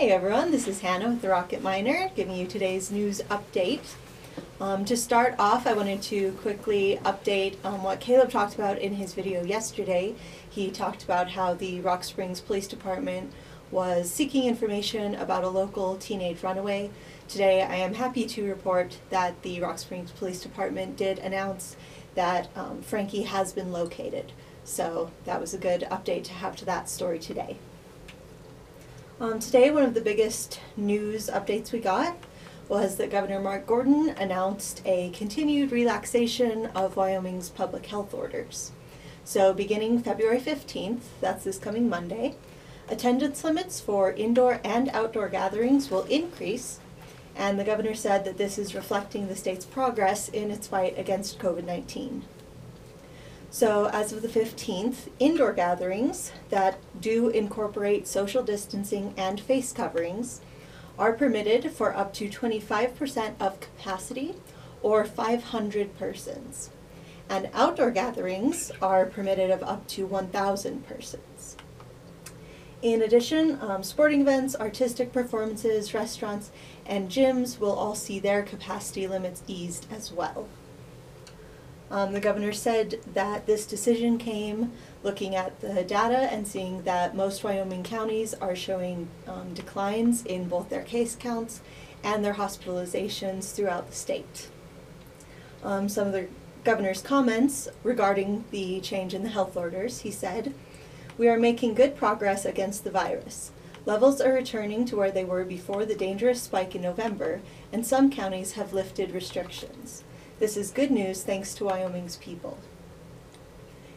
[0.00, 3.96] Hey everyone, this is Hannah with the Rocket Miner giving you today's news update.
[4.58, 8.94] Um, to start off, I wanted to quickly update um, what Caleb talked about in
[8.94, 10.14] his video yesterday.
[10.48, 13.30] He talked about how the Rock Springs Police Department
[13.70, 16.90] was seeking information about a local teenage runaway.
[17.28, 21.76] Today, I am happy to report that the Rock Springs Police Department did announce
[22.14, 24.32] that um, Frankie has been located.
[24.64, 27.58] So that was a good update to have to that story today.
[29.20, 32.16] Um, today, one of the biggest news updates we got
[32.70, 38.72] was that Governor Mark Gordon announced a continued relaxation of Wyoming's public health orders.
[39.22, 42.36] So, beginning February 15th, that's this coming Monday,
[42.88, 46.80] attendance limits for indoor and outdoor gatherings will increase,
[47.36, 51.38] and the governor said that this is reflecting the state's progress in its fight against
[51.38, 52.22] COVID 19.
[53.52, 60.40] So as of the 15th, indoor gatherings that do incorporate social distancing and face coverings
[60.96, 64.36] are permitted for up to 25% of capacity
[64.82, 66.70] or 500 persons.
[67.28, 71.56] And outdoor gatherings are permitted of up to 1,000 persons.
[72.82, 76.50] In addition, um, sporting events, artistic performances, restaurants,
[76.86, 80.48] and gyms will all see their capacity limits eased as well.
[81.90, 87.16] Um, the governor said that this decision came looking at the data and seeing that
[87.16, 91.60] most Wyoming counties are showing um, declines in both their case counts
[92.04, 94.48] and their hospitalizations throughout the state.
[95.64, 96.28] Um, some of the
[96.62, 100.54] governor's comments regarding the change in the health orders, he said,
[101.18, 103.50] We are making good progress against the virus.
[103.84, 107.40] Levels are returning to where they were before the dangerous spike in November,
[107.72, 110.04] and some counties have lifted restrictions.
[110.40, 112.56] This is good news thanks to Wyoming's people.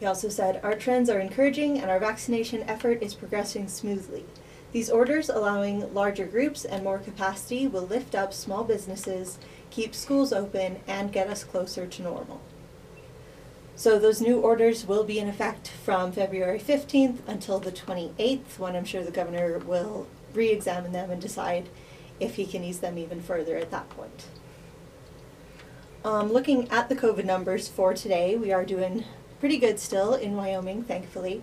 [0.00, 4.24] He also said, Our trends are encouraging and our vaccination effort is progressing smoothly.
[4.72, 9.38] These orders allowing larger groups and more capacity will lift up small businesses,
[9.70, 12.40] keep schools open, and get us closer to normal.
[13.76, 18.74] So those new orders will be in effect from February 15th until the 28th, when
[18.74, 21.68] I'm sure the governor will re-examine them and decide
[22.18, 24.26] if he can ease them even further at that point.
[26.04, 29.04] Um, looking at the COVID numbers for today, we are doing
[29.40, 31.40] pretty good still in Wyoming, thankfully.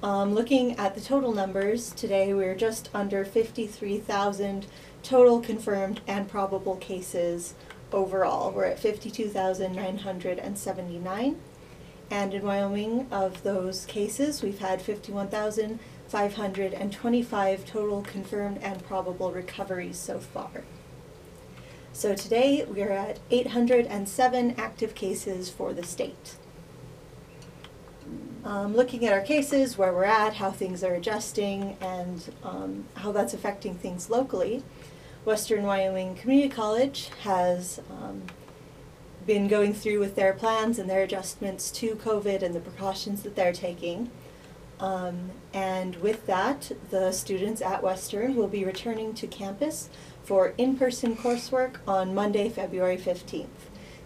[0.00, 4.66] Um, looking at the total numbers, today we're just under 53,000
[5.02, 7.54] total confirmed and probable cases
[7.90, 8.52] overall.
[8.52, 11.40] We're at 52,979.
[12.12, 20.20] And in Wyoming, of those cases, we've had 51,525 total confirmed and probable recoveries so
[20.20, 20.62] far.
[22.00, 26.36] So today we are at 807 active cases for the state.
[28.42, 33.12] Um, looking at our cases, where we're at, how things are adjusting, and um, how
[33.12, 34.62] that's affecting things locally,
[35.26, 38.22] Western Wyoming Community College has um,
[39.26, 43.36] been going through with their plans and their adjustments to COVID and the precautions that
[43.36, 44.10] they're taking.
[44.80, 49.90] Um, and with that, the students at Western will be returning to campus
[50.22, 53.46] for in-person coursework on Monday, February 15th.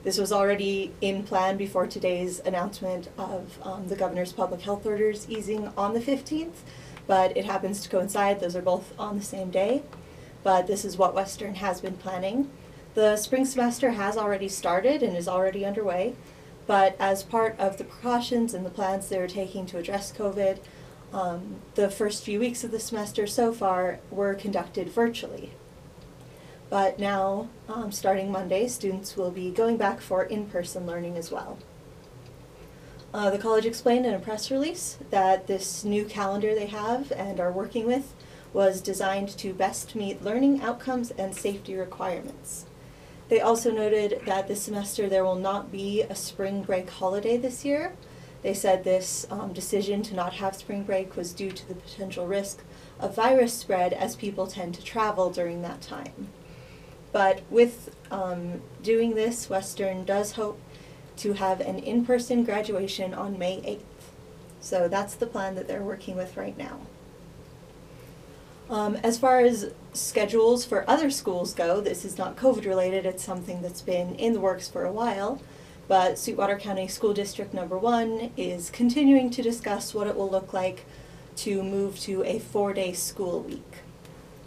[0.02, 5.26] This was already in plan before today's announcement of um, the governor's public health orders
[5.30, 6.56] easing on the 15th,
[7.06, 8.40] but it happens to coincide.
[8.40, 9.82] Those are both on the same day,
[10.42, 12.50] but this is what Western has been planning.
[12.94, 16.16] The spring semester has already started and is already underway,
[16.66, 20.58] but as part of the precautions and the plans they're taking to address COVID,
[21.12, 25.52] um, the first few weeks of the semester so far were conducted virtually.
[26.70, 31.58] But now, um, starting Monday, students will be going back for in-person learning as well.
[33.12, 37.38] Uh, the college explained in a press release that this new calendar they have and
[37.38, 38.12] are working with
[38.52, 42.66] was designed to best meet learning outcomes and safety requirements.
[43.28, 47.64] They also noted that this semester there will not be a spring break holiday this
[47.64, 47.94] year.
[48.42, 52.26] They said this um, decision to not have spring break was due to the potential
[52.26, 52.62] risk
[53.00, 56.28] of virus spread as people tend to travel during that time.
[57.10, 60.60] But with um, doing this, Western does hope
[61.18, 64.10] to have an in-person graduation on May 8th.
[64.60, 66.80] So that's the plan that they're working with right now.
[68.70, 73.22] Um, as far as schedules for other schools go, this is not COVID related, it's
[73.22, 75.40] something that's been in the works for a while.
[75.86, 80.54] But Sweetwater County School District number one is continuing to discuss what it will look
[80.54, 80.86] like
[81.36, 83.78] to move to a four day school week.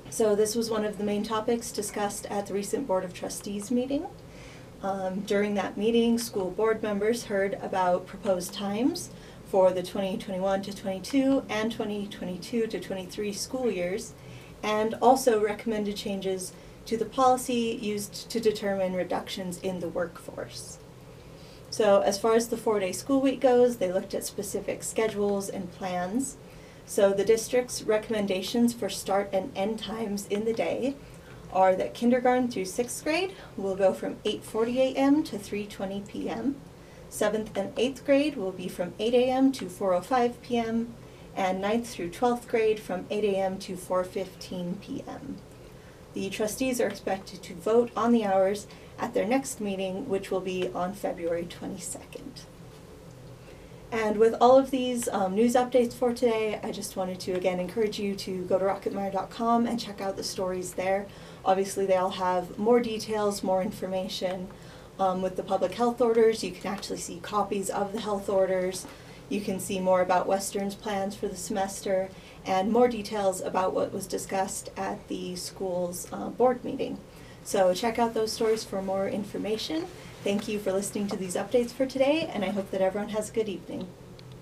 [0.09, 3.69] So this was one of the main topics discussed at the recent Board of Trustees
[3.69, 4.07] meeting.
[4.81, 9.11] Um, during that meeting, school board members heard about proposed times
[9.49, 14.13] for the 2021 to 22 and 2022 to 23 school years
[14.61, 16.51] and also recommended changes
[16.85, 20.79] to the policy used to determine reductions in the workforce.
[21.69, 25.71] So as far as the four-day school week goes, they looked at specific schedules and
[25.73, 26.37] plans.
[26.85, 30.95] So the district's recommendations for start and end times in the day
[31.51, 35.23] are that kindergarten through sixth grade will go from 8:40 a.m.
[35.23, 36.55] to 3:20 p.m.
[37.17, 39.51] Seventh and eighth grade will be from 8 a.m.
[39.53, 40.93] to 4:05 p.m.
[41.35, 43.57] and ninth through 12th grade from 8 a.m.
[43.57, 45.37] to 4:15 p.m.
[46.13, 48.67] The trustees are expected to vote on the hours
[48.99, 52.43] at their next meeting, which will be on February 22nd.
[53.91, 57.59] And with all of these um, news updates for today, I just wanted to again
[57.59, 61.07] encourage you to go to rocketminer.com and check out the stories there.
[61.43, 64.49] Obviously, they all have more details, more information.
[64.99, 68.85] Um, with the public health orders, you can actually see copies of the health orders.
[69.29, 72.09] You can see more about Western's plans for the semester
[72.45, 76.97] and more details about what was discussed at the school's uh, board meeting.
[77.43, 79.85] So check out those stories for more information.
[80.23, 83.29] Thank you for listening to these updates for today, and I hope that everyone has
[83.29, 83.87] a good evening.